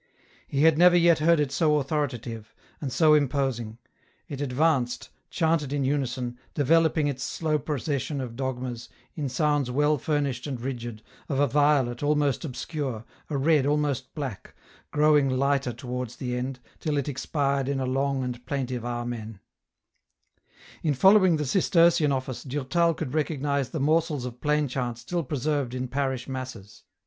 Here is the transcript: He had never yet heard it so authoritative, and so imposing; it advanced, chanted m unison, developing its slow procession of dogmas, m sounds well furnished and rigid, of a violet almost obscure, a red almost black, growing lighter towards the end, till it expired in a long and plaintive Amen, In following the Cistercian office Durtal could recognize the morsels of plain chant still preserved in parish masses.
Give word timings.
He 0.47 0.63
had 0.63 0.79
never 0.79 0.97
yet 0.97 1.19
heard 1.19 1.39
it 1.39 1.51
so 1.51 1.77
authoritative, 1.77 2.55
and 2.81 2.91
so 2.91 3.13
imposing; 3.13 3.77
it 4.27 4.41
advanced, 4.41 5.11
chanted 5.29 5.71
m 5.71 5.83
unison, 5.83 6.39
developing 6.55 7.05
its 7.05 7.23
slow 7.23 7.59
procession 7.59 8.19
of 8.19 8.35
dogmas, 8.35 8.89
m 9.15 9.29
sounds 9.29 9.69
well 9.69 9.99
furnished 9.99 10.47
and 10.47 10.59
rigid, 10.59 11.03
of 11.29 11.39
a 11.39 11.45
violet 11.45 12.01
almost 12.01 12.43
obscure, 12.43 13.05
a 13.29 13.37
red 13.37 13.67
almost 13.67 14.15
black, 14.15 14.55
growing 14.89 15.29
lighter 15.29 15.71
towards 15.71 16.15
the 16.15 16.35
end, 16.35 16.59
till 16.79 16.97
it 16.97 17.07
expired 17.07 17.69
in 17.69 17.79
a 17.79 17.85
long 17.85 18.23
and 18.23 18.43
plaintive 18.47 18.83
Amen, 18.83 19.39
In 20.81 20.95
following 20.95 21.37
the 21.37 21.45
Cistercian 21.45 22.11
office 22.11 22.41
Durtal 22.41 22.95
could 22.95 23.13
recognize 23.13 23.69
the 23.69 23.79
morsels 23.79 24.25
of 24.25 24.41
plain 24.41 24.67
chant 24.67 24.97
still 24.97 25.21
preserved 25.23 25.75
in 25.75 25.87
parish 25.87 26.27
masses. 26.27 26.85